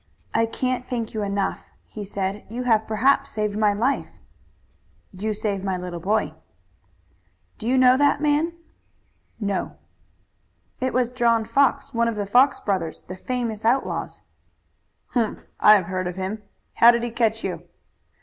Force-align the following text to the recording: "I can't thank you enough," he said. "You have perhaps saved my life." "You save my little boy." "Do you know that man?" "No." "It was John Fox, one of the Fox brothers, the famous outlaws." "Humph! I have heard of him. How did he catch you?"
"I 0.33 0.47
can't 0.47 0.83
thank 0.83 1.13
you 1.13 1.21
enough," 1.21 1.69
he 1.85 2.03
said. 2.03 2.43
"You 2.49 2.63
have 2.63 2.87
perhaps 2.87 3.29
saved 3.29 3.55
my 3.55 3.71
life." 3.73 4.09
"You 5.13 5.35
save 5.35 5.63
my 5.63 5.77
little 5.77 5.99
boy." 5.99 6.33
"Do 7.59 7.67
you 7.67 7.77
know 7.77 7.97
that 7.97 8.19
man?" 8.19 8.53
"No." 9.39 9.75
"It 10.79 10.91
was 10.95 11.11
John 11.11 11.45
Fox, 11.45 11.93
one 11.93 12.07
of 12.07 12.15
the 12.15 12.25
Fox 12.25 12.59
brothers, 12.59 13.01
the 13.01 13.15
famous 13.15 13.63
outlaws." 13.63 14.21
"Humph! 15.09 15.45
I 15.59 15.75
have 15.75 15.85
heard 15.85 16.07
of 16.07 16.15
him. 16.17 16.41
How 16.77 16.89
did 16.89 17.03
he 17.03 17.11
catch 17.11 17.43
you?" 17.43 17.61